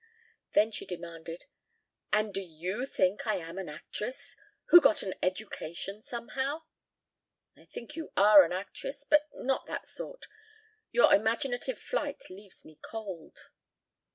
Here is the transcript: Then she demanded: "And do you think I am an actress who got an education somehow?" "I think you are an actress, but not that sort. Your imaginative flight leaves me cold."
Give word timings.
Then 0.53 0.71
she 0.71 0.87
demanded: 0.87 1.45
"And 2.11 2.33
do 2.33 2.41
you 2.41 2.87
think 2.87 3.27
I 3.27 3.35
am 3.35 3.59
an 3.59 3.69
actress 3.69 4.35
who 4.69 4.81
got 4.81 5.03
an 5.03 5.13
education 5.21 6.01
somehow?" 6.01 6.63
"I 7.55 7.65
think 7.65 7.95
you 7.95 8.11
are 8.17 8.43
an 8.43 8.51
actress, 8.51 9.03
but 9.03 9.27
not 9.35 9.67
that 9.67 9.87
sort. 9.87 10.25
Your 10.91 11.13
imaginative 11.13 11.77
flight 11.77 12.31
leaves 12.31 12.65
me 12.65 12.79
cold." 12.81 13.51